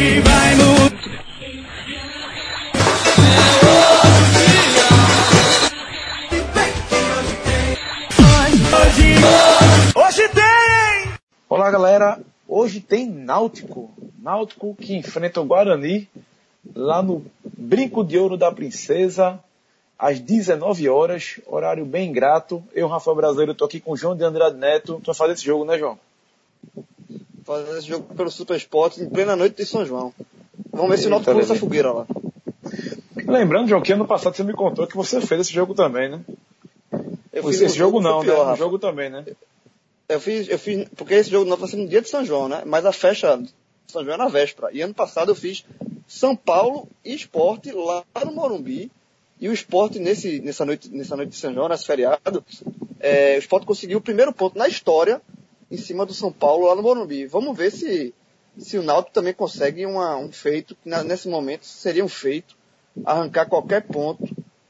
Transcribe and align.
Hoje 0.00 0.20
vai 0.20 0.54
mudar. 0.54 0.80
Hoje, 8.80 9.14
hoje 9.94 10.28
tem! 10.30 11.12
Olá 11.50 11.70
galera, 11.70 12.18
hoje 12.48 12.80
tem 12.80 13.10
Náutico. 13.10 13.90
Náutico 14.18 14.74
que 14.74 14.96
enfrenta 14.96 15.42
o 15.42 15.44
Guarani 15.44 16.08
lá 16.74 17.02
no 17.02 17.22
Brinco 17.44 18.02
de 18.02 18.16
Ouro 18.16 18.38
da 18.38 18.50
Princesa, 18.50 19.38
às 19.98 20.18
19 20.18 20.88
horas, 20.88 21.38
horário 21.46 21.84
bem 21.84 22.10
grato. 22.10 22.64
Eu, 22.72 22.88
Rafael 22.88 23.16
Brasileiro, 23.16 23.52
estou 23.52 23.66
aqui 23.66 23.78
com 23.78 23.92
o 23.92 23.96
João 23.98 24.16
de 24.16 24.24
Andrade 24.24 24.56
Neto. 24.56 24.98
Tu 25.04 25.06
vai 25.06 25.14
fazer 25.14 25.34
esse 25.34 25.44
jogo, 25.44 25.66
né, 25.66 25.78
João? 25.78 25.98
Fazer 27.44 27.78
esse 27.78 27.88
jogo 27.88 28.14
pelo 28.14 28.30
Super 28.30 28.56
Sport 28.56 28.98
em 28.98 29.08
plena 29.08 29.36
noite 29.36 29.56
de 29.56 29.66
São 29.66 29.84
João. 29.84 30.12
Vamos 30.72 30.90
ver 30.90 30.98
se 30.98 31.06
o 31.06 31.10
Náutico 31.10 31.32
pula 31.32 31.42
essa 31.42 31.54
fogueira 31.54 31.92
lá. 31.92 32.06
Lembrando, 33.26 33.68
João, 33.68 33.82
que 33.82 33.92
ano 33.92 34.06
passado 34.06 34.36
você 34.36 34.44
me 34.44 34.52
contou 34.52 34.86
que 34.86 34.96
você 34.96 35.20
fez 35.20 35.42
esse 35.42 35.52
jogo 35.52 35.74
também, 35.74 36.10
né? 36.10 36.20
Eu 37.32 37.48
esse 37.48 37.68
jogo, 37.68 38.00
não, 38.00 38.22
pior, 38.22 38.46
né? 38.46 38.52
O 38.52 38.56
jogo 38.56 38.78
também, 38.78 39.08
né? 39.08 39.24
Eu 40.08 40.20
fiz, 40.20 40.48
eu 40.48 40.58
fiz, 40.58 40.88
porque 40.96 41.14
esse 41.14 41.30
jogo 41.30 41.48
não 41.48 41.56
vai 41.56 41.68
ser 41.68 41.76
no 41.76 41.86
dia 41.86 42.02
de 42.02 42.08
São 42.08 42.24
João, 42.24 42.48
né? 42.48 42.62
Mas 42.66 42.84
a 42.84 42.92
festa 42.92 43.36
de 43.36 43.52
São 43.86 44.02
João 44.02 44.14
é 44.14 44.18
na 44.18 44.28
véspera. 44.28 44.68
E 44.72 44.82
ano 44.82 44.92
passado 44.92 45.30
eu 45.30 45.36
fiz 45.36 45.64
São 46.08 46.34
Paulo 46.34 46.88
e 47.04 47.14
Esporte 47.14 47.70
lá 47.70 48.04
no 48.24 48.32
Morumbi. 48.32 48.90
E 49.40 49.48
o 49.48 49.52
Esporte 49.52 49.98
nesse, 49.98 50.40
nessa 50.40 50.64
noite, 50.64 50.90
nessa 50.90 51.16
noite 51.16 51.30
de 51.30 51.36
São 51.36 51.54
João, 51.54 51.68
nesse 51.68 51.86
feriado, 51.86 52.44
é, 52.98 53.36
o 53.36 53.38
Esporte 53.38 53.66
conseguiu 53.66 53.98
o 53.98 54.02
primeiro 54.02 54.32
ponto 54.32 54.58
na 54.58 54.68
história 54.68 55.22
em 55.70 55.76
cima 55.76 56.04
do 56.04 56.12
São 56.12 56.32
Paulo 56.32 56.66
lá 56.66 56.74
no 56.74 56.82
Morumbi. 56.82 57.26
Vamos 57.26 57.56
ver 57.56 57.70
se, 57.70 58.14
se 58.58 58.76
o 58.76 58.82
Náutico 58.82 59.14
também 59.14 59.32
consegue 59.32 59.86
uma- 59.86 60.16
um 60.16 60.32
feito, 60.32 60.74
que 60.74 60.88
nesse 61.04 61.28
momento 61.28 61.64
seria 61.64 62.04
um 62.04 62.08
feito, 62.08 62.56
arrancar 63.04 63.46
qualquer 63.46 63.82
ponto 63.82 64.24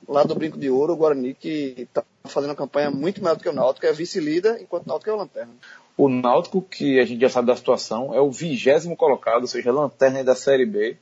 lá 0.06 0.24
do 0.24 0.34
Brinco 0.34 0.58
de 0.58 0.68
Ouro, 0.68 0.92
o 0.92 0.96
Guarani, 0.96 1.34
que 1.34 1.74
está 1.78 2.04
fazendo 2.24 2.50
uma 2.50 2.56
campanha 2.56 2.90
muito 2.90 3.20
melhor 3.22 3.36
do 3.36 3.42
que 3.42 3.48
o 3.48 3.52
Náutico, 3.52 3.86
é 3.86 3.92
vice-líder, 3.92 4.60
enquanto 4.60 4.84
o 4.84 4.88
Náutico 4.88 5.10
é 5.10 5.14
o 5.14 5.16
lanterna. 5.16 5.52
O 5.96 6.08
Náutico, 6.08 6.60
que 6.62 6.98
a 6.98 7.04
gente 7.04 7.20
já 7.20 7.28
sabe 7.28 7.48
da 7.48 7.56
situação, 7.56 8.14
é 8.14 8.20
o 8.20 8.30
vigésimo 8.30 8.96
colocado, 8.96 9.42
ou 9.42 9.46
seja, 9.48 9.72
lanterna 9.72 10.24
da 10.24 10.34
Série 10.34 10.66
B. 10.66 10.96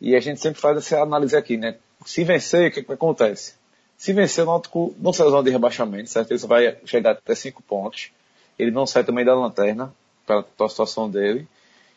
E 0.00 0.16
a 0.16 0.20
gente 0.20 0.40
sempre 0.40 0.60
faz 0.60 0.78
essa 0.78 1.00
análise 1.00 1.36
aqui, 1.36 1.56
né? 1.56 1.76
Se 2.06 2.24
vencer, 2.24 2.70
o 2.70 2.72
que, 2.72 2.82
que 2.82 2.92
acontece? 2.92 3.54
Se 3.98 4.12
vencer, 4.14 4.44
o 4.44 4.46
Náutico 4.46 4.94
não 4.98 5.12
sai 5.12 5.26
da 5.26 5.32
zona 5.32 5.42
de 5.42 5.50
rebaixamento, 5.50 6.08
certo? 6.08 6.30
Ele 6.30 6.46
vai 6.46 6.78
chegar 6.86 7.12
até 7.12 7.34
cinco 7.34 7.62
pontos. 7.62 8.10
Ele 8.60 8.70
não 8.70 8.86
sai 8.86 9.04
também 9.04 9.24
da 9.24 9.34
lanterna, 9.34 9.92
pela 10.26 10.40
atual 10.40 10.68
situação 10.68 11.10
dele. 11.10 11.48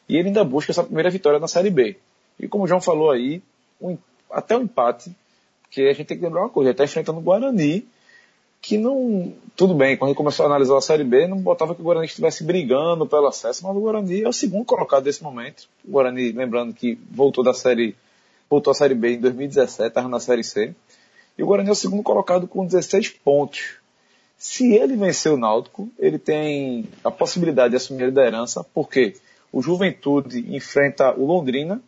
E 0.07 0.17
ele 0.17 0.29
ainda 0.29 0.43
busca 0.43 0.71
essa 0.71 0.83
primeira 0.83 1.09
vitória 1.09 1.39
na 1.39 1.47
Série 1.47 1.69
B. 1.69 1.97
E 2.39 2.47
como 2.47 2.63
o 2.63 2.67
João 2.67 2.81
falou 2.81 3.11
aí, 3.11 3.41
um 3.81 3.97
até 4.31 4.57
o 4.57 4.61
empate, 4.61 5.11
porque 5.63 5.81
a 5.81 5.93
gente 5.93 6.07
tem 6.07 6.17
que 6.17 6.23
lembrar 6.23 6.41
uma 6.41 6.49
coisa, 6.49 6.69
ele 6.69 6.73
está 6.73 6.83
enfrentando 6.83 7.19
o 7.19 7.21
Guarani, 7.21 7.85
que 8.61 8.77
não. 8.77 9.33
Tudo 9.55 9.75
bem, 9.75 9.97
quando 9.97 10.09
ele 10.09 10.17
começou 10.17 10.45
a 10.45 10.49
analisar 10.49 10.77
a 10.77 10.81
Série 10.81 11.03
B, 11.03 11.27
não 11.27 11.37
botava 11.37 11.75
que 11.75 11.81
o 11.81 11.83
Guarani 11.83 12.07
estivesse 12.07 12.43
brigando 12.43 13.05
pelo 13.05 13.27
acesso, 13.27 13.65
mas 13.65 13.75
o 13.75 13.79
Guarani 13.79 14.23
é 14.23 14.27
o 14.27 14.33
segundo 14.33 14.65
colocado 14.65 15.03
desse 15.03 15.21
momento. 15.21 15.67
O 15.85 15.91
Guarani, 15.91 16.31
lembrando 16.31 16.73
que 16.73 16.97
voltou 17.11 17.43
da 17.43 17.53
Série. 17.53 17.95
Voltou 18.49 18.71
à 18.71 18.73
Série 18.73 18.95
B 18.95 19.15
em 19.15 19.19
2017, 19.19 19.89
estava 19.89 20.07
na 20.07 20.19
Série 20.19 20.43
C. 20.43 20.73
E 21.37 21.43
o 21.43 21.47
Guarani 21.47 21.69
é 21.69 21.71
o 21.71 21.75
segundo 21.75 22.03
colocado 22.03 22.47
com 22.47 22.65
16 22.65 23.09
pontos. 23.09 23.82
Se 24.43 24.73
ele 24.73 24.97
vencer 24.97 25.31
o 25.31 25.37
Náutico, 25.37 25.89
ele 25.97 26.19
tem 26.19 26.89
a 27.01 27.09
possibilidade 27.09 27.69
de 27.69 27.77
assumir 27.77 28.03
a 28.03 28.07
liderança, 28.07 28.61
porque 28.61 29.15
o 29.53 29.61
Juventude 29.61 30.53
enfrenta 30.53 31.17
o 31.17 31.25
Londrina, 31.25 31.81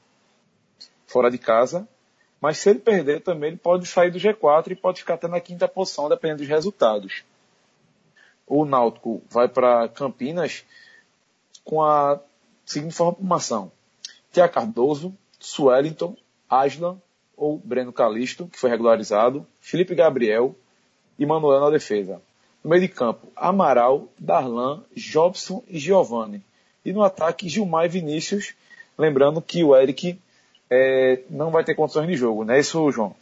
fora 1.06 1.30
de 1.30 1.38
casa, 1.38 1.86
mas 2.40 2.58
se 2.58 2.70
ele 2.70 2.80
perder 2.80 3.20
também, 3.20 3.50
ele 3.50 3.58
pode 3.58 3.86
sair 3.86 4.10
do 4.10 4.18
G4 4.18 4.72
e 4.72 4.76
pode 4.76 5.02
ficar 5.02 5.16
até 5.16 5.28
na 5.28 5.42
quinta 5.42 5.68
posição, 5.68 6.08
dependendo 6.08 6.40
dos 6.40 6.48
resultados. 6.48 7.26
O 8.48 8.64
Náutico 8.64 9.22
vai 9.30 9.50
para 9.50 9.90
Campinas 9.90 10.64
com 11.66 11.84
a 11.84 12.22
seguinte 12.66 12.96
formação. 12.96 13.70
Tia 14.32 14.48
Cardoso, 14.48 15.14
Suellington, 15.38 16.16
Aslan 16.50 17.02
ou 17.36 17.58
Breno 17.58 17.92
Calisto, 17.92 18.48
que 18.48 18.58
foi 18.58 18.70
regularizado, 18.70 19.46
Felipe 19.60 19.94
Gabriel 19.94 20.56
e 21.20 21.26
Manuel 21.26 21.60
na 21.60 21.70
defesa. 21.70 22.22
No 22.66 22.72
meio 22.72 22.82
de 22.82 22.88
campo, 22.88 23.32
Amaral, 23.36 24.08
Darlan, 24.18 24.84
Jobson 24.96 25.64
e 25.68 25.78
Giovanni. 25.78 26.42
E 26.84 26.92
no 26.92 27.04
ataque, 27.04 27.48
Gilmar 27.48 27.86
e 27.86 27.90
Vinícius. 27.90 28.56
Lembrando 28.98 29.40
que 29.40 29.64
o 29.64 29.76
Eric 29.76 30.20
eh, 30.72 31.22
não 31.30 31.52
vai 31.52 31.64
ter 31.64 31.76
condições 31.76 32.08
de 32.08 32.16
jogo, 32.16 32.44
não 32.44 32.56
é 32.56 32.60
isso, 32.60 32.92
João? 32.92 33.16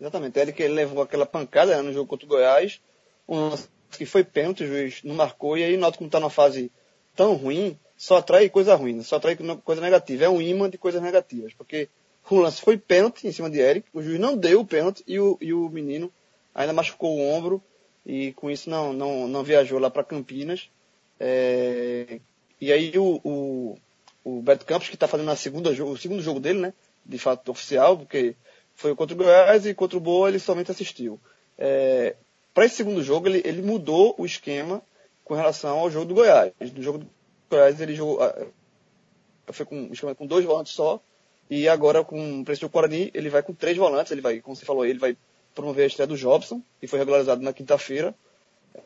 Exatamente. 0.00 0.38
Ele 0.38 0.52
que 0.54 0.62
ele 0.62 0.72
levou 0.72 1.02
aquela 1.02 1.26
pancada 1.26 1.76
né, 1.76 1.82
no 1.82 1.92
jogo 1.92 2.06
contra 2.06 2.24
o 2.24 2.28
Goiás, 2.30 2.80
um 3.28 3.50
lance 3.50 3.68
que 3.90 4.06
foi 4.06 4.24
pênalti, 4.24 4.64
o 4.64 4.66
juiz 4.66 5.02
não 5.04 5.16
marcou, 5.16 5.58
e 5.58 5.64
aí 5.64 5.76
o 5.76 5.78
Náutico 5.78 6.04
não 6.04 6.08
está 6.08 6.18
numa 6.18 6.30
fase 6.30 6.72
tão 7.14 7.34
ruim, 7.34 7.78
só 7.94 8.16
atrai 8.16 8.48
coisa 8.48 8.74
ruim, 8.74 8.94
né? 8.94 9.02
só 9.02 9.16
atrai 9.16 9.36
coisa 9.62 9.82
negativa. 9.82 10.24
É 10.24 10.30
um 10.30 10.40
imã 10.40 10.70
de 10.70 10.78
coisas 10.78 11.02
negativas, 11.02 11.52
porque 11.52 11.90
o 12.30 12.36
lance 12.36 12.62
foi 12.62 12.78
pênalti 12.78 13.26
em 13.26 13.32
cima 13.32 13.50
de 13.50 13.60
Eric, 13.60 13.86
o 13.92 14.00
juiz 14.00 14.18
não 14.18 14.34
deu 14.34 14.60
o 14.60 14.66
pênalti 14.66 15.04
e 15.06 15.20
o, 15.20 15.36
e 15.42 15.52
o 15.52 15.68
menino 15.68 16.10
ainda 16.54 16.72
machucou 16.72 17.18
o 17.18 17.30
ombro 17.30 17.62
e 18.04 18.32
com 18.32 18.50
isso 18.50 18.68
não, 18.68 18.92
não, 18.92 19.28
não 19.28 19.44
viajou 19.44 19.78
lá 19.78 19.90
para 19.90 20.04
Campinas. 20.04 20.68
É, 21.18 22.20
e 22.60 22.72
aí 22.72 22.92
o, 22.98 23.20
o, 23.24 23.78
o 24.24 24.42
Beto 24.42 24.64
Campos, 24.64 24.88
que 24.88 24.94
está 24.94 25.06
fazendo 25.08 25.30
a 25.30 25.36
segunda, 25.36 25.70
o 25.70 25.96
segundo 25.96 26.22
jogo 26.22 26.40
dele, 26.40 26.60
né? 26.60 26.74
De 27.04 27.18
fato 27.18 27.50
oficial, 27.50 27.96
porque 27.96 28.36
foi 28.74 28.94
contra 28.94 29.14
o 29.14 29.18
Goiás 29.18 29.66
e 29.66 29.74
contra 29.74 29.96
o 29.96 30.00
Boa 30.00 30.28
ele 30.28 30.38
somente 30.38 30.70
assistiu. 30.70 31.20
Para 32.54 32.66
esse 32.66 32.76
segundo 32.76 33.02
jogo, 33.02 33.28
ele, 33.28 33.42
ele 33.44 33.62
mudou 33.62 34.14
o 34.18 34.26
esquema 34.26 34.82
com 35.24 35.34
relação 35.34 35.78
ao 35.78 35.90
jogo 35.90 36.06
do 36.06 36.14
Goiás. 36.14 36.52
No 36.74 36.82
jogo 36.82 36.98
do 36.98 37.06
Goiás, 37.48 37.80
ele 37.80 37.94
jogou, 37.94 38.18
foi 39.48 39.66
com, 39.66 39.88
esquema 39.92 40.14
com 40.14 40.26
dois 40.26 40.44
volantes 40.44 40.72
só, 40.72 41.00
e 41.48 41.68
agora 41.68 42.04
com 42.04 42.44
para 42.44 42.52
esse 42.52 42.60
jogo 42.62 42.72
Guarani, 42.72 43.10
ele 43.14 43.28
vai 43.28 43.42
com 43.42 43.52
três 43.54 43.76
volantes, 43.76 44.12
ele 44.12 44.20
vai, 44.20 44.40
como 44.40 44.54
você 44.56 44.64
falou, 44.64 44.84
ele 44.84 44.98
vai 44.98 45.16
promover 45.54 45.84
a 45.84 45.86
estreia 45.86 46.06
do 46.06 46.16
Jobson, 46.16 46.62
que 46.80 46.86
foi 46.86 46.98
regularizado 46.98 47.42
na 47.42 47.52
quinta-feira, 47.52 48.14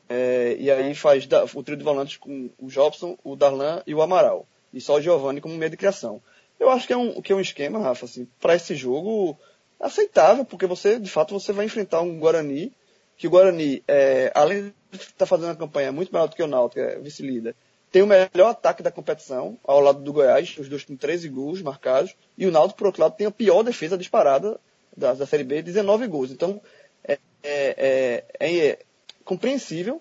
é, 0.09 0.57
e 0.59 0.71
aí 0.71 0.95
faz 0.95 1.27
o 1.55 1.63
trio 1.63 1.77
de 1.77 1.85
volantes 1.85 2.17
com 2.17 2.51
o 2.59 2.69
Jobson, 2.69 3.17
o 3.25 3.37
Darlan 3.37 3.83
e 3.87 3.95
o 3.95 4.03
Amaral. 4.03 4.47
E 4.73 4.81
só 4.81 4.95
o 4.97 5.01
Giovanni 5.01 5.41
como 5.41 5.55
meio 5.57 5.71
de 5.71 5.77
criação. 5.77 6.21
Eu 6.59 6.71
acho 6.71 6.87
que 6.87 6.93
é 6.93 6.97
um, 6.97 7.21
que 7.21 7.33
é 7.33 7.37
um 7.37 7.41
esquema, 7.41 7.79
Rafa, 7.79 8.07
assim, 8.07 8.27
para 8.41 8.55
esse 8.55 8.75
jogo 8.75 9.39
aceitável, 9.79 10.45
porque 10.45 10.67
você, 10.67 10.99
de 10.99 11.11
fato, 11.11 11.39
você 11.39 11.53
vai 11.53 11.67
enfrentar 11.67 12.01
um 12.01 12.19
Guarani, 12.19 12.73
que 13.17 13.27
o 13.27 13.31
Guarani, 13.31 13.83
é, 13.87 14.33
além 14.35 14.75
de 14.91 14.99
estar 14.99 15.27
fazendo 15.27 15.49
uma 15.49 15.57
campanha 15.57 15.93
muito 15.93 16.13
melhor 16.13 16.29
do 16.29 16.37
que 16.37 16.43
o 16.43 16.47
Náutico, 16.47 16.81
é 16.81 16.99
vice-líder, 16.99 17.55
tem 17.91 18.03
o 18.03 18.07
melhor 18.07 18.49
ataque 18.51 18.83
da 18.83 18.91
competição, 18.91 19.59
ao 19.65 19.81
lado 19.81 20.01
do 20.03 20.13
Goiás, 20.13 20.57
os 20.59 20.69
dois 20.69 20.85
com 20.85 20.97
13 20.97 21.29
gols 21.29 21.63
marcados, 21.63 22.15
e 22.37 22.47
o 22.47 22.51
Náutico, 22.51 22.79
por 22.79 22.89
outro 22.89 23.03
lado, 23.03 23.17
tem 23.17 23.27
a 23.27 23.31
pior 23.31 23.63
defesa 23.63 23.97
disparada 23.97 24.59
da, 24.97 25.15
da 25.15 25.27
Série 25.27 25.45
B, 25.45 25.63
19 25.63 26.07
gols. 26.07 26.31
Então, 26.31 26.61
é, 27.05 27.19
é, 27.43 28.25
é, 28.41 28.59
é 28.71 28.79
compreensível 29.25 30.01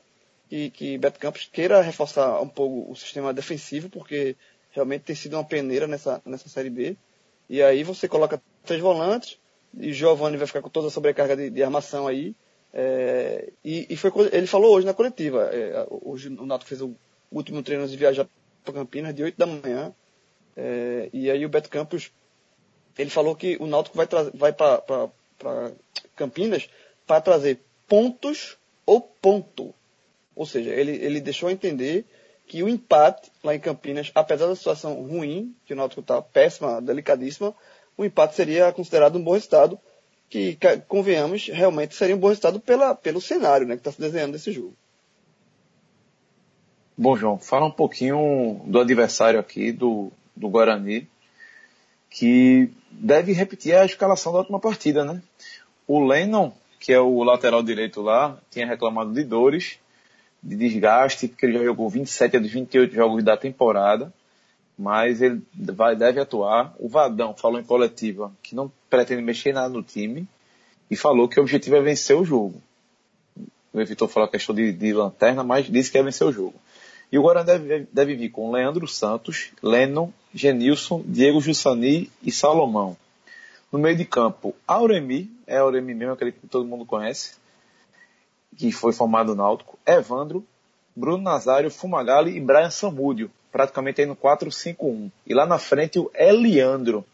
que, 0.50 0.70
que 0.70 0.98
Beto 0.98 1.20
Campos 1.20 1.50
queira 1.52 1.82
reforçar 1.82 2.42
um 2.42 2.48
pouco 2.48 2.92
o 2.92 2.96
sistema 2.96 3.34
defensivo, 3.34 3.90
porque 3.90 4.36
realmente 4.72 5.04
tem 5.04 5.16
sido 5.16 5.34
uma 5.36 5.44
peneira 5.44 5.88
nessa, 5.88 6.22
nessa 6.26 6.50
Série 6.50 6.70
B. 6.70 6.98
E 7.50 7.62
aí 7.62 7.84
você 7.84 8.08
coloca 8.08 8.42
três 8.64 8.82
volantes, 8.82 9.38
e 9.78 9.94
Giovanni 9.94 10.38
vai 10.38 10.48
ficar 10.48 10.62
com 10.62 10.70
toda 10.70 10.88
a 10.88 10.92
sobrecarga 10.92 11.36
de, 11.36 11.50
de 11.50 11.64
armação 11.64 12.08
aí. 12.08 12.36
É, 12.74 13.52
e, 13.64 13.88
e 13.90 13.98
foi 13.98 14.12
ele 14.32 14.48
falou 14.48 14.76
hoje 14.76 14.86
na 14.86 14.94
coletiva. 14.94 15.50
é, 15.54 15.86
hoje 15.90 16.30
o 16.30 16.46
Nato 16.46 16.66
fez 16.66 16.82
o 16.82 16.96
último 17.32 17.64
treino 17.64 17.88
de 17.88 17.96
viajar 17.96 18.28
para 18.64 18.74
Campinas 18.74 19.14
de 19.14 19.24
8 19.24 19.38
da 19.38 19.46
manhã. 19.46 19.94
É, 20.56 21.10
e 21.14 21.30
aí 21.30 21.46
o 21.46 21.50
Beto 21.50 21.70
Campos 21.70 22.12
ele 22.98 23.10
falou 23.10 23.36
que 23.36 23.58
o 23.60 23.68
Náutico 23.68 23.98
vai, 23.98 24.08
vai 24.34 24.54
para 24.54 25.72
Campinas 26.16 26.70
para 27.06 27.22
trazer 27.22 27.60
pontos 27.88 28.58
ou 28.86 29.02
ponto. 29.02 29.74
Ou 30.36 30.46
seja, 30.46 30.72
ele, 30.72 30.92
ele 30.92 31.22
deixou 31.22 31.50
entender 31.50 32.06
que 32.48 32.62
o 32.62 32.70
empate 32.70 33.32
lá 33.44 33.56
em 33.56 33.60
Campinas, 33.60 34.12
apesar 34.14 34.48
da 34.48 34.56
situação 34.56 34.94
ruim, 35.02 35.56
que 35.66 35.74
o 35.74 35.76
Náutico 35.76 36.02
está 36.02 36.22
péssima, 36.22 36.82
delicadíssima, 36.82 37.54
o 37.98 38.06
empate 38.06 38.36
seria 38.36 38.72
considerado 38.72 39.18
um 39.18 39.24
bom 39.24 39.34
resultado, 39.34 39.80
que, 40.30 40.58
convenhamos, 40.88 41.48
realmente 41.48 41.96
seria 41.96 42.16
um 42.16 42.20
bom 42.20 42.28
resultado 42.28 42.60
pela, 42.60 42.94
pelo 42.94 43.22
cenário 43.22 43.66
né, 43.66 43.76
que 43.76 43.82
está 43.82 43.92
se 43.92 44.00
desenhando 44.00 44.34
desse 44.34 44.52
jogo. 44.52 44.74
Bom, 46.98 47.16
João, 47.16 47.38
fala 47.38 47.66
um 47.66 47.72
pouquinho 47.72 48.62
do 48.66 48.80
adversário 48.80 49.40
aqui, 49.40 49.72
do, 49.72 50.12
do 50.36 50.50
Guarani, 50.50 51.08
que 52.10 52.70
deve 52.92 53.34
repetir 53.34 53.76
a 53.76 53.86
escalação 53.86 54.32
da 54.32 54.40
última 54.40 54.60
partida, 54.60 55.04
né? 55.04 55.22
O 55.88 56.06
Lennon, 56.06 56.52
que 56.80 56.94
é 56.94 57.00
o 57.00 57.24
lateral 57.24 57.62
direito 57.62 58.02
lá, 58.02 58.38
tinha 58.50 58.66
reclamado 58.66 59.14
de 59.14 59.24
dores, 59.24 59.78
de 60.42 60.56
desgaste, 60.56 61.28
porque 61.28 61.46
ele 61.46 61.58
já 61.58 61.64
jogou 61.64 61.90
27 61.90 62.40
dos 62.40 62.52
28 62.52 62.94
jogos 62.94 63.24
da 63.24 63.36
temporada. 63.36 64.14
mas 64.78 65.22
ele 65.22 65.42
vai, 65.54 65.96
deve 65.96 66.20
atuar. 66.20 66.76
O 66.78 66.90
Vadão 66.90 67.34
falou 67.34 67.60
em 67.60 67.64
coletiva 67.64 68.32
que 68.44 68.56
não 68.56 68.72
pretende 68.90 69.22
mexer 69.22 69.54
nada 69.54 69.70
no 69.70 69.82
time 69.82 70.28
e 70.90 70.96
falou 70.96 71.28
que 71.28 71.40
o 71.40 71.44
objetivo 71.44 71.76
é 71.78 71.82
vencer 71.82 72.16
o 72.16 72.26
jogo. 72.26 72.62
O 73.74 73.86
Vitor 73.86 74.08
falou 74.08 74.28
a 74.28 74.32
questão 74.32 74.56
de, 74.56 74.72
de, 74.72 74.94
lanterna, 74.94 75.44
mas 75.44 75.66
disse 75.66 75.92
que 75.92 75.98
é 75.98 76.04
vencer 76.04 76.26
o 76.26 76.32
jogo. 76.32 76.56
E 77.12 77.18
o 77.18 77.22
Guarani 77.22 77.46
deve, 77.46 77.88
deve 77.92 78.16
vir 78.16 78.30
com 78.30 78.52
Leandro 78.52 78.88
Santos, 78.88 79.52
Lennon, 79.62 80.12
Genilson, 80.36 81.02
Diego 81.06 81.40
Jussani 81.40 82.12
e 82.22 82.30
Salomão. 82.30 82.98
No 83.72 83.80
meio 83.80 83.96
de 83.96 84.04
campo, 84.04 84.54
Auremi, 84.68 85.32
é 85.48 85.58
Auremi 85.58 85.94
mesmo, 85.94 86.14
aquele 86.14 86.34
que 86.34 86.46
todo 86.48 86.68
mundo 86.68 86.86
conhece, 86.86 87.36
que 88.58 88.70
foi 88.70 88.92
formado 88.92 89.30
no 89.30 89.36
Náutico, 89.36 89.80
Evandro, 89.88 90.46
Bruno 90.94 91.24
Nazário, 91.24 91.72
Fumagalli 91.72 92.36
e 92.36 92.42
Brian 92.42 92.70
Samúdio, 92.70 93.32
praticamente 93.50 94.02
aí 94.02 94.08
no 94.08 94.16
4-5-1. 94.16 95.10
E 95.26 95.34
lá 95.34 95.46
na 95.46 95.58
frente 95.58 95.98
o 96.00 96.12
Eliandro, 96.14 97.06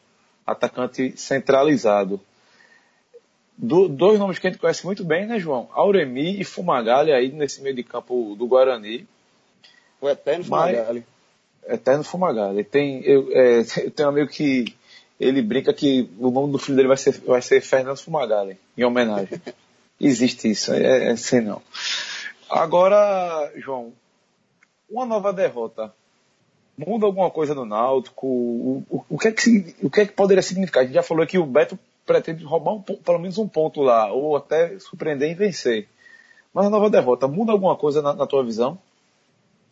atacante 0.46 1.14
centralizado. 1.16 2.20
Do, 3.56 3.88
dois 3.88 4.18
nomes 4.18 4.40
que 4.40 4.48
a 4.48 4.50
gente 4.50 4.60
conhece 4.60 4.84
muito 4.84 5.04
bem, 5.04 5.28
né, 5.28 5.40
João? 5.40 5.70
Auremi 5.74 6.40
e 6.40 6.44
Fumagalli 6.44 7.12
aí 7.12 7.32
nesse 7.32 7.62
meio 7.62 7.76
de 7.76 7.84
campo 7.84 8.36
do 8.36 8.48
Guarani. 8.48 9.08
O 10.00 10.10
Eterno 10.10 10.44
Fumagalli. 10.44 11.06
Eterno 11.68 12.04
Fumagalli. 12.04 12.64
Tem, 12.64 13.02
eu, 13.04 13.30
é, 13.32 13.60
eu 13.84 13.92
tenho 13.92 14.10
um 14.10 14.12
amigo 14.12 14.30
que 14.30 14.76
ele 15.20 15.42
brinca 15.42 15.74
que 15.74 16.10
o 16.20 16.32
nome 16.32 16.52
do 16.52 16.58
filho 16.58 16.76
dele 16.76 16.88
vai 16.88 16.98
ser, 16.98 17.20
vai 17.22 17.42
ser 17.42 17.62
Fernando 17.62 17.98
Fumagalli, 17.98 18.58
em 18.78 18.84
homenagem. 18.84 19.42
Existe 20.00 20.50
isso, 20.50 20.74
é, 20.74 21.10
é 21.10 21.12
assim 21.12 21.42
não. 21.42 21.62
Agora, 22.50 23.52
João, 23.56 23.94
uma 24.90 25.06
nova 25.06 25.32
derrota 25.32 25.94
muda 26.78 27.06
alguma 27.06 27.30
coisa 27.30 27.54
no 27.54 27.66
Náutico? 27.66 28.28
O, 28.28 28.84
o, 28.90 29.06
o, 29.10 29.18
que 29.18 29.28
é 29.28 29.32
que, 29.32 29.76
o 29.82 29.90
que 29.90 30.02
é 30.02 30.06
que 30.06 30.14
poderia 30.14 30.42
significar? 30.42 30.82
A 30.82 30.86
gente 30.86 30.96
já 30.96 31.04
falou 31.04 31.26
que 31.26 31.38
o 31.38 31.46
Beto 31.46 31.78
pretende 32.06 32.44
roubar 32.44 32.74
um, 32.74 32.82
pelo 32.82 33.20
menos 33.20 33.38
um 33.38 33.48
ponto 33.48 33.82
lá, 33.82 34.12
ou 34.12 34.36
até 34.36 34.78
surpreender 34.80 35.32
e 35.32 35.36
vencer. 35.36 35.88
Mas 36.54 36.66
a 36.66 36.70
nova 36.70 36.90
derrota 36.90 37.28
muda 37.28 37.52
alguma 37.52 37.76
coisa 37.76 38.02
na, 38.02 38.14
na 38.14 38.28
tua 38.28 38.44
visão? 38.44 38.78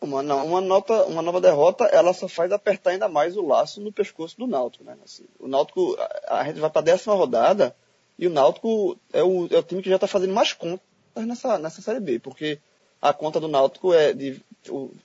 Uma, 0.00 0.20
uma, 0.22 0.60
nota, 0.62 1.04
uma 1.04 1.20
nova 1.20 1.40
derrota, 1.42 1.84
ela 1.84 2.14
só 2.14 2.26
faz 2.26 2.50
apertar 2.52 2.90
ainda 2.90 3.06
mais 3.06 3.36
o 3.36 3.46
laço 3.46 3.82
no 3.82 3.92
pescoço 3.92 4.38
do 4.38 4.46
Náutico, 4.46 4.82
né? 4.82 4.96
Assim, 5.04 5.24
o 5.38 5.46
Náutico, 5.46 5.94
a, 6.26 6.40
a 6.40 6.44
gente 6.44 6.58
vai 6.58 6.70
para 6.70 6.80
a 6.80 6.84
décima 6.84 7.14
rodada 7.14 7.76
e 8.18 8.26
o 8.26 8.30
Náutico 8.30 8.98
é 9.12 9.22
o, 9.22 9.46
é 9.50 9.58
o 9.58 9.62
time 9.62 9.82
que 9.82 9.90
já 9.90 9.96
está 9.96 10.06
fazendo 10.06 10.32
mais 10.32 10.54
contas 10.54 10.80
nessa, 11.16 11.58
nessa 11.58 11.82
Série 11.82 12.00
B, 12.00 12.18
porque 12.18 12.58
a 13.00 13.12
conta 13.12 13.38
do 13.38 13.48
Náutico 13.48 13.92
é 13.92 14.14
de, 14.14 14.40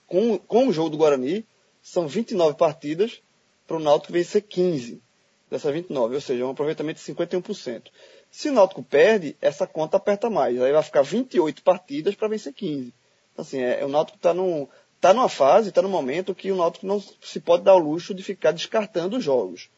com, 0.08 0.38
com 0.38 0.68
o 0.68 0.74
jogo 0.74 0.90
do 0.90 0.98
Guarani, 0.98 1.46
são 1.82 2.08
29 2.08 2.58
partidas 2.58 3.22
para 3.68 3.78
o 3.78 3.80
Náutico 3.80 4.14
vencer 4.14 4.44
15 4.44 5.02
dessas 5.50 5.74
29, 5.74 6.16
ou 6.16 6.22
seja, 6.22 6.46
um 6.46 6.52
aproveitamento 6.52 7.00
de 7.00 7.14
51%. 7.14 7.84
Se 8.32 8.50
o 8.50 8.52
Náutico 8.52 8.84
perde, 8.84 9.38
essa 9.40 9.66
conta 9.66 9.98
aperta 9.98 10.30
mais, 10.30 10.60
aí 10.60 10.72
vai 10.72 10.84
ficar 10.84 11.02
28 11.02 11.64
partidas 11.64 12.16
para 12.16 12.28
vencer 12.28 12.54
15. 12.54 12.94
Então, 13.32 13.44
assim, 13.44 13.62
é, 13.62 13.84
o 13.86 13.88
Náutico 13.88 14.18
está 14.18 14.34
num, 14.34 14.68
está 15.06 15.14
numa 15.14 15.30
fase, 15.30 15.70
está 15.70 15.84
num 15.84 15.90
momento 15.90 16.34
que 16.34 16.52
o 16.52 16.56
Náutico 16.56 16.88
não 16.88 17.00
se 17.00 17.40
pode 17.40 17.64
dar 17.64 17.76
o 17.76 17.80
luxo 17.80 18.14
de 18.14 18.24
ficar 18.24 18.52
descartando 18.52 19.18
os 19.18 19.24
jogos. 19.24 19.70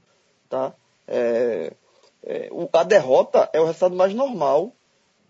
Tá? 0.50 0.74
É, 1.06 1.74
é, 2.24 2.50
a 2.71 2.83
derrota 2.83 3.50
é 3.51 3.59
o 3.59 3.65
resultado 3.65 3.95
mais 3.95 4.13
normal 4.13 4.71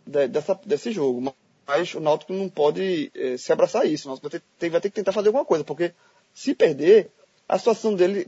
de, 0.06 0.28
dessa, 0.28 0.60
desse 0.64 0.92
jogo. 0.92 1.34
Mas 1.66 1.96
o 1.96 2.00
Náutico 2.00 2.32
não 2.32 2.48
pode 2.48 3.12
é, 3.16 3.38
se 3.38 3.52
abraçar 3.52 3.88
isso. 3.88 4.08
O 4.08 4.10
Náutico 4.10 4.30
vai 4.30 4.42
ter, 4.60 4.70
vai 4.70 4.82
ter 4.82 4.90
que 4.90 4.96
tentar 4.96 5.12
fazer 5.12 5.30
alguma 5.30 5.46
coisa, 5.46 5.64
porque 5.64 5.94
se 6.32 6.54
perder, 6.54 7.10
a 7.50 7.58
situação 7.58 7.96
dele, 7.96 8.28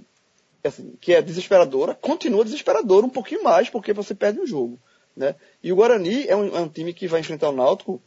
assim, 0.64 0.96
que 1.00 1.14
é 1.14 1.22
desesperadora, 1.22 1.94
continua 1.94 2.44
desesperadora 2.44 3.06
um 3.06 3.12
pouquinho 3.12 3.44
mais, 3.44 3.70
porque 3.70 3.94
você 3.94 4.16
perde 4.16 4.40
o 4.40 4.48
jogo. 4.48 4.80
Né? 5.16 5.36
E 5.62 5.72
o 5.72 5.76
Guarani 5.76 6.28
é 6.28 6.36
um, 6.36 6.58
é 6.58 6.60
um 6.62 6.70
time 6.70 6.94
que 6.94 7.08
vai 7.08 7.20
enfrentar 7.20 7.50
o 7.50 7.56
Náutico 7.56 8.02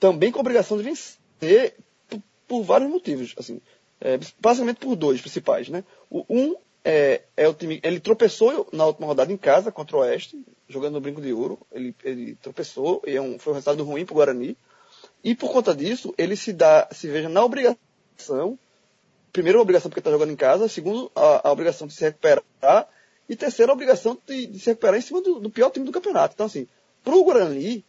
também 0.00 0.32
com 0.32 0.38
a 0.38 0.40
obrigação 0.40 0.76
de 0.76 0.82
vencer 0.82 1.76
por 2.48 2.62
vários 2.62 2.90
motivos, 2.90 3.34
assim, 3.38 3.60
é, 4.00 4.18
basicamente 4.40 4.78
por 4.78 4.96
dois 4.96 5.20
principais, 5.20 5.68
né? 5.68 5.84
O, 6.10 6.24
um 6.28 6.56
é, 6.84 7.22
é, 7.36 7.46
o 7.46 7.52
time, 7.52 7.80
ele 7.82 8.00
tropeçou 8.00 8.66
na 8.72 8.86
última 8.86 9.06
rodada 9.06 9.30
em 9.30 9.36
casa 9.36 9.70
contra 9.70 9.96
o 9.96 10.00
Oeste, 10.00 10.42
jogando 10.68 10.94
no 10.94 11.00
Brinco 11.00 11.20
de 11.20 11.32
Ouro, 11.32 11.58
ele, 11.70 11.94
ele 12.02 12.34
tropeçou 12.36 13.02
e 13.06 13.14
é 13.14 13.20
um, 13.20 13.38
foi 13.38 13.52
um 13.52 13.54
resultado 13.54 13.84
ruim 13.84 14.06
para 14.06 14.14
o 14.14 14.16
Guarani, 14.16 14.56
e 15.22 15.34
por 15.34 15.52
conta 15.52 15.74
disso, 15.74 16.14
ele 16.16 16.34
se 16.36 16.52
dá, 16.52 16.88
se 16.92 17.08
veja 17.08 17.28
na 17.28 17.44
obrigação, 17.44 18.58
primeiro 19.32 19.58
a 19.58 19.62
obrigação 19.62 19.90
porque 19.90 20.00
está 20.00 20.10
jogando 20.10 20.32
em 20.32 20.36
casa, 20.36 20.68
segundo 20.68 21.10
a, 21.14 21.48
a, 21.48 21.52
obrigação 21.52 21.86
de 21.86 21.94
se 21.94 22.04
recuperar, 22.04 22.42
e 23.28 23.36
terceiro 23.36 23.70
a 23.70 23.74
obrigação 23.74 24.16
de, 24.26 24.46
de 24.46 24.58
se 24.58 24.70
recuperar 24.70 24.96
em 24.96 25.02
cima 25.02 25.20
do, 25.20 25.40
do, 25.40 25.50
pior 25.50 25.70
time 25.70 25.84
do 25.84 25.92
campeonato. 25.92 26.34
Então 26.34 26.46
assim, 26.46 26.66
para 27.04 27.14
o 27.14 27.24
Guarani, 27.24 27.84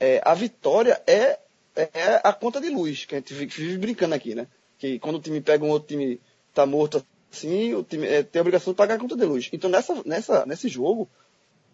é, 0.00 0.22
a 0.24 0.34
vitória 0.34 1.02
é 1.06 1.38
é 1.74 2.20
a 2.22 2.32
conta 2.32 2.60
de 2.60 2.68
luz, 2.68 3.04
que 3.04 3.14
a 3.14 3.18
gente 3.18 3.34
vive 3.34 3.78
brincando 3.78 4.14
aqui, 4.14 4.34
né? 4.34 4.46
Que 4.78 4.98
quando 4.98 5.16
o 5.16 5.20
time 5.20 5.40
pega 5.40 5.64
um 5.64 5.70
outro 5.70 5.88
time 5.88 6.20
tá 6.52 6.66
morto 6.66 7.04
assim, 7.32 7.74
o 7.74 7.82
time 7.82 8.06
é, 8.06 8.22
tem 8.22 8.40
a 8.40 8.42
obrigação 8.42 8.72
de 8.72 8.76
pagar 8.76 8.96
a 8.96 8.98
conta 8.98 9.16
de 9.16 9.24
luz. 9.24 9.48
Então 9.52 9.70
nessa, 9.70 10.02
nessa, 10.04 10.44
nesse 10.44 10.68
jogo, 10.68 11.08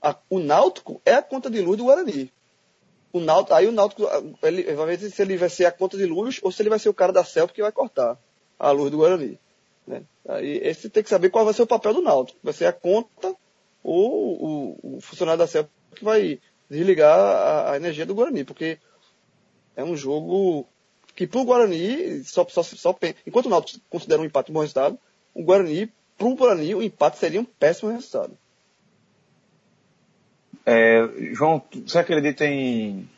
a, 0.01 0.17
o 0.31 0.39
Náutico 0.39 1.01
é 1.05 1.15
a 1.15 1.23
conta 1.23 1.51
de 1.51 1.61
luz 1.61 1.77
do 1.77 1.85
Guarani. 1.85 2.33
O 3.13 3.21
Náutico, 3.21 3.55
aí 3.55 3.67
o 3.67 3.73
Náutico 3.73 4.05
ele 4.43 4.63
vai 4.75 4.97
ver 4.97 5.11
se 5.11 5.23
ele 5.23 5.37
vai 5.37 5.49
ser 5.49 5.65
a 5.65 5.73
conta 5.73 5.97
de 5.97 6.07
luz 6.07 6.39
ou 6.43 6.53
se 6.53 6.63
ele 6.63 6.71
vai 6.71 6.79
ser 6.79 6.89
o 6.89 6.95
cara 6.95 7.13
da 7.13 7.25
CELP 7.25 7.53
que 7.53 7.63
vai 7.63 7.73
cortar 7.73 8.19
a 8.59 8.71
luz 8.71 8.91
do 8.91 8.99
Guarani. 8.99 9.39
Né? 9.87 10.03
Aí 10.29 10.61
esse 10.63 10.89
tem 10.89 11.03
que 11.03 11.09
saber 11.09 11.31
qual 11.31 11.45
vai 11.45 11.55
ser 11.55 11.63
o 11.63 11.67
papel 11.67 11.95
do 11.95 12.03
Náutico. 12.03 12.39
Vai 12.43 12.53
ser 12.53 12.67
a 12.67 12.73
conta 12.73 13.35
ou 13.83 14.77
o, 14.83 14.97
o 14.97 15.01
funcionário 15.01 15.39
da 15.39 15.47
CELP 15.47 15.69
que 15.95 16.05
vai 16.05 16.39
desligar 16.71 17.19
a, 17.19 17.73
a 17.73 17.77
energia 17.77 18.07
do 18.07 18.15
Guarani, 18.15 18.45
porque 18.45 18.79
é 19.79 19.85
um 19.85 19.97
jogo 19.97 20.67
que 21.15 21.25
para 21.25 21.41
o 21.41 21.45
Guarani, 21.45 22.25
só, 22.25 22.45
só, 22.49 22.65
só, 22.65 22.99
enquanto 23.25 23.47
o 23.47 23.49
Náutico 23.49 23.81
considera 23.89 24.21
um 24.21 24.25
empate 24.25 24.51
um 24.51 24.55
bom 24.55 24.61
resultado, 24.61 24.99
o 25.33 25.43
Guarani, 25.45 25.89
para 26.17 26.27
o 26.27 26.35
Guarani, 26.35 26.75
o 26.75 26.83
empate 26.83 27.17
seria 27.19 27.41
um 27.41 27.45
péssimo 27.45 27.93
resultado. 27.93 28.37
É, 30.67 31.09
João, 31.33 31.63
você 31.87 31.99
acredita 31.99 32.45
em, 32.45 33.09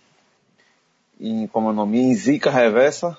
em 1.18 1.46
como 1.46 1.68
é 1.68 1.70
o 1.70 1.74
nome, 1.74 1.98
em 1.98 2.14
zica 2.14 2.50
reversa? 2.50 3.16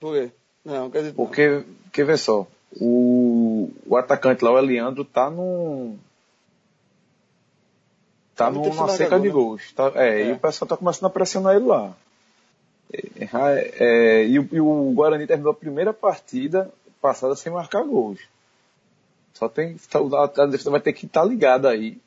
Por 0.00 0.14
quê? 0.14 0.32
Não, 0.64 0.86
acredito 0.86 1.14
Porque, 1.14 1.48
não. 1.48 1.64
porque 1.84 2.02
vê 2.02 2.16
só, 2.16 2.48
o, 2.80 3.70
o 3.86 3.96
atacante 3.96 4.44
lá, 4.44 4.50
o 4.50 4.58
Eliandro, 4.58 5.04
tá 5.04 5.30
num 5.30 5.96
tá, 8.34 8.46
tá 8.46 8.50
numa 8.50 8.88
seca 8.88 9.20
de 9.20 9.28
né? 9.28 9.32
gols. 9.32 9.72
Tá, 9.72 9.92
é, 9.94 10.22
é, 10.22 10.28
e 10.28 10.32
o 10.32 10.38
pessoal 10.38 10.68
tá 10.68 10.76
começando 10.76 11.06
a 11.06 11.10
pressionar 11.10 11.54
ele 11.54 11.64
lá. 11.64 11.96
É, 13.32 13.74
é, 13.78 14.26
e, 14.26 14.38
o, 14.38 14.48
e, 14.52 14.60
o, 14.60 14.92
Guarani 14.92 15.26
terminou 15.26 15.52
a 15.52 15.56
primeira 15.56 15.92
partida 15.92 16.72
passada 17.00 17.34
sem 17.36 17.52
marcar 17.52 17.82
gols. 17.84 18.20
Só 19.34 19.48
tem. 19.48 19.76
Tá, 19.90 20.00
a 20.42 20.46
defesa 20.46 20.70
vai 20.70 20.80
ter 20.80 20.92
que 20.92 21.06
estar 21.06 21.22
tá 21.22 21.26
ligada 21.26 21.68
aí 21.68 21.98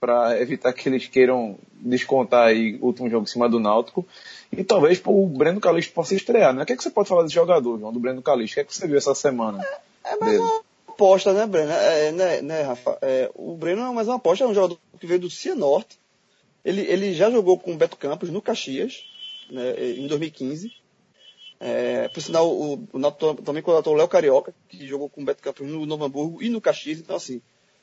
para 0.00 0.40
evitar 0.40 0.72
que 0.72 0.88
eles 0.88 1.06
queiram 1.06 1.58
descontar 1.72 2.48
aí 2.48 2.78
o 2.80 2.86
último 2.86 3.10
jogo 3.10 3.24
em 3.24 3.30
cima 3.30 3.48
do 3.48 3.60
Náutico. 3.60 4.06
E 4.50 4.64
talvez 4.64 5.00
o 5.04 5.26
Breno 5.26 5.60
Calixto 5.60 5.92
possa 5.92 6.14
estrear, 6.14 6.54
né? 6.54 6.62
O 6.62 6.66
que, 6.66 6.72
é 6.72 6.76
que 6.76 6.82
você 6.82 6.90
pode 6.90 7.08
falar 7.08 7.22
desse 7.22 7.34
jogador, 7.34 7.78
João, 7.78 7.92
do 7.92 8.00
Breno 8.00 8.22
Calixto? 8.22 8.54
O 8.54 8.56
que 8.56 8.60
é 8.60 8.64
que 8.64 8.74
você 8.74 8.86
viu 8.86 8.96
essa 8.96 9.14
semana? 9.14 9.62
É, 10.04 10.14
é 10.14 10.16
mais 10.16 10.32
dele? 10.32 10.42
uma 10.42 10.62
aposta, 10.88 11.32
né, 11.32 11.46
Breno? 11.46 11.70
É, 11.70 12.12
né, 12.12 12.40
né, 12.40 12.62
Rafa? 12.62 12.98
É, 13.02 13.30
o 13.34 13.54
Breno 13.54 13.82
é 13.82 13.92
mais 13.92 14.08
uma 14.08 14.16
aposta, 14.16 14.44
é 14.44 14.46
um 14.48 14.54
jogador 14.54 14.78
que 14.98 15.06
veio 15.06 15.20
do 15.20 15.30
Cianorte. 15.30 15.98
Ele, 16.64 16.80
ele 16.82 17.14
já 17.14 17.30
jogou 17.30 17.58
com 17.58 17.72
o 17.72 17.76
Beto 17.76 17.96
Campos 17.96 18.30
no 18.30 18.42
Caxias 18.42 19.04
né, 19.50 19.74
em 19.92 20.06
2015. 20.06 20.72
É, 21.62 22.08
por 22.08 22.22
sinal, 22.22 22.50
o, 22.50 22.88
o 22.90 23.34
também 23.42 23.62
contratou 23.62 23.92
o 23.92 23.96
Léo 23.96 24.08
Carioca, 24.08 24.54
que 24.66 24.86
jogou 24.86 25.10
com 25.10 25.20
o 25.20 25.24
Beto 25.24 25.42
Campos 25.42 25.68
no 25.68 25.84
Novo 25.84 26.04
Hamburgo 26.04 26.42
e 26.42 26.48
no 26.48 26.60
Caxias. 26.60 26.98
Então, 26.98 27.16
assim, 27.16 27.42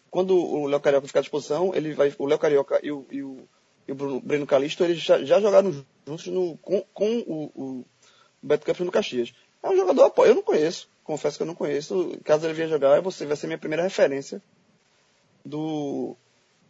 quando 0.10 0.36
o 0.36 0.66
Léo 0.66 0.80
Carioca 0.80 1.06
ficar 1.06 1.20
à 1.20 1.22
disposição, 1.22 1.74
ele 1.76 1.94
vai, 1.94 2.12
o 2.18 2.26
Léo 2.26 2.40
Carioca 2.40 2.80
e 2.82 2.92
o, 2.92 3.06
e 3.12 3.22
o, 3.22 3.48
e 3.88 3.92
o 3.92 3.96
Bruno, 3.96 4.20
Breno 4.20 4.48
Calisto, 4.48 4.84
eles 4.84 5.00
já, 5.00 5.24
já 5.24 5.40
jogaram 5.40 5.72
juntos 6.08 6.26
no, 6.28 6.58
com, 6.58 6.82
com 6.92 7.20
o, 7.20 7.52
o, 7.56 7.86
Beto 8.42 8.66
Campos 8.66 8.84
no 8.84 8.92
Caxias. 8.92 9.32
É 9.62 9.70
um 9.70 9.76
jogador, 9.76 10.12
eu 10.26 10.34
não 10.34 10.42
conheço, 10.42 10.90
confesso 11.04 11.38
que 11.38 11.44
eu 11.44 11.48
não 11.48 11.56
conheço. 11.56 12.18
Caso 12.24 12.48
ele 12.48 12.54
venha 12.54 12.70
jogar, 12.70 13.00
você 13.02 13.28
vai 13.28 13.38
ser 13.38 13.46
minha 13.46 13.60
primeira 13.60 13.84
referência 13.84 14.42
do, 15.46 16.16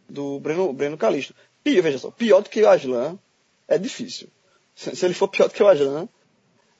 do 0.06 0.40
Breno, 0.40 0.72
Breno 0.74 0.98
Calisto. 0.98 1.34
E 1.64 1.80
veja 1.80 1.98
só, 1.98 2.10
pior 2.10 2.42
do 2.42 2.50
que 2.50 2.62
o 2.62 2.68
Aslan 2.68 3.18
é 3.66 3.78
difícil 3.78 4.28
se 4.78 5.04
ele 5.04 5.14
for 5.14 5.26
pior 5.26 5.48
do 5.48 5.54
que 5.54 5.62
o 5.62 5.66
Aslan, 5.66 6.08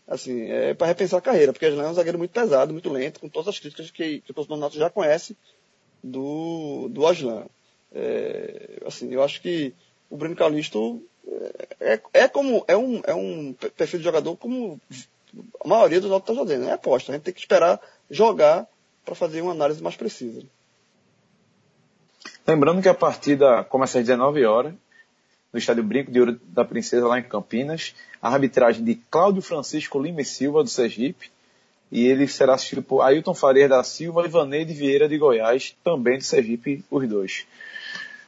assim, 0.07 0.43
é 0.43 0.73
para 0.73 0.87
repensar 0.87 1.19
a 1.19 1.23
carreira, 1.23 1.52
porque 1.52 1.67
o 1.67 1.69
Aslan 1.69 1.85
é 1.85 1.88
um 1.88 1.95
zagueiro 1.95 2.19
muito 2.19 2.31
pesado, 2.31 2.73
muito 2.73 2.88
lento, 2.88 3.19
com 3.19 3.28
todas 3.28 3.49
as 3.49 3.59
críticas 3.59 3.90
que, 3.90 4.21
que 4.21 4.31
o 4.31 4.35
torcedor 4.35 4.57
Nato 4.57 4.76
já 4.76 4.88
conhece 4.88 5.37
do, 6.02 6.88
do 6.90 7.05
Aslan. 7.05 7.47
É, 7.93 8.83
assim, 8.87 9.12
eu 9.12 9.23
acho 9.23 9.43
que 9.43 9.75
o 10.09 10.17
Bruno 10.17 10.37
Calisto 10.37 11.02
é, 11.81 11.95
é, 11.95 12.00
é, 12.12 12.28
como, 12.28 12.64
é 12.69 12.76
um, 12.76 13.00
é 13.05 13.14
um 13.14 13.52
perfil 13.52 13.99
de 13.99 14.05
jogador 14.05 14.37
como 14.37 14.81
a 15.61 15.69
maioria 15.69 16.00
dos 16.00 16.11
outros 16.11 16.31
está 16.31 16.40
jogando, 16.40 16.69
é 16.69 16.73
aposta. 16.73 17.11
A 17.11 17.14
gente 17.17 17.25
tem 17.25 17.35
que 17.35 17.40
esperar 17.40 17.81
jogar 18.09 18.67
para 19.05 19.17
fazer 19.17 19.40
uma 19.40 19.52
análise 19.52 19.83
mais 19.83 19.97
precisa. 19.97 20.43
Lembrando 22.47 22.81
que 22.81 22.88
a 22.88 22.95
partida 22.95 23.64
começa 23.64 23.99
às 23.99 24.07
19 24.07 24.45
horas, 24.45 24.75
no 25.52 25.59
estádio 25.59 25.83
Brinco 25.83 26.11
de 26.11 26.21
Ouro 26.21 26.40
da 26.45 26.64
Princesa, 26.64 27.07
lá 27.07 27.19
em 27.19 27.23
Campinas. 27.23 27.95
A 28.21 28.33
arbitragem 28.33 28.85
de 28.85 28.95
Cláudio 29.11 29.43
Francisco 29.43 30.00
Lima 30.00 30.21
e 30.21 30.25
Silva, 30.25 30.62
do 30.62 30.69
Sergipe. 30.69 31.31
E 31.90 32.07
ele 32.07 32.28
será 32.28 32.55
assistido 32.55 32.83
por 32.83 33.00
Ailton 33.00 33.35
Faria 33.35 33.69
da 33.69 33.83
Silva 33.83 34.25
e 34.25 34.28
Vaneide 34.28 34.75
Vieira 34.75 35.09
de 35.09 35.17
Goiás, 35.17 35.75
também 35.83 36.19
do 36.19 36.25
Sergipe, 36.25 36.85
os 36.90 37.09
dois. 37.09 37.47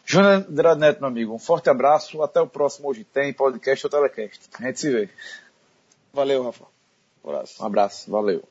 Júnior 0.05 0.45
Andrade 0.49 0.81
Neto, 0.81 1.01
meu 1.01 1.09
amigo, 1.09 1.35
um 1.35 1.39
forte 1.39 1.69
abraço. 1.69 2.23
Até 2.23 2.41
o 2.41 2.47
próximo 2.47 2.89
Hoje 2.89 3.05
Tem, 3.05 3.33
podcast 3.33 3.87
ou 3.87 3.91
telecast. 3.91 4.41
A 4.59 4.65
gente 4.65 4.81
se 4.81 4.91
vê. 4.91 5.09
Valeu, 6.13 6.43
Rafa. 6.43 6.65
Um 7.23 7.29
abraço. 7.31 7.63
Um 7.63 7.67
abraço, 7.67 8.11
valeu. 8.11 8.43